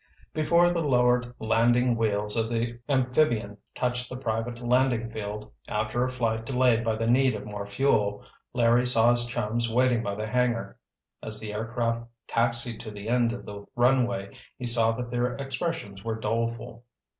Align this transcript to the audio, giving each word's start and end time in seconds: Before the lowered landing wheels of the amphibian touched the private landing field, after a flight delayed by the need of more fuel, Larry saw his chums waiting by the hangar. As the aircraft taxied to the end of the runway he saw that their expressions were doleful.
Before 0.33 0.73
the 0.73 0.81
lowered 0.81 1.31
landing 1.37 1.95
wheels 1.95 2.35
of 2.35 2.49
the 2.49 2.79
amphibian 2.89 3.57
touched 3.75 4.09
the 4.09 4.17
private 4.17 4.59
landing 4.59 5.11
field, 5.11 5.51
after 5.67 6.03
a 6.03 6.09
flight 6.09 6.43
delayed 6.43 6.83
by 6.83 6.95
the 6.95 7.05
need 7.05 7.35
of 7.35 7.45
more 7.45 7.67
fuel, 7.67 8.25
Larry 8.51 8.87
saw 8.87 9.11
his 9.11 9.27
chums 9.27 9.71
waiting 9.71 10.01
by 10.01 10.15
the 10.15 10.27
hangar. 10.27 10.79
As 11.21 11.39
the 11.39 11.53
aircraft 11.53 12.07
taxied 12.27 12.79
to 12.79 12.89
the 12.89 13.09
end 13.09 13.31
of 13.31 13.45
the 13.45 13.63
runway 13.75 14.35
he 14.57 14.65
saw 14.65 14.91
that 14.93 15.11
their 15.11 15.35
expressions 15.35 16.03
were 16.03 16.19
doleful. 16.19 16.83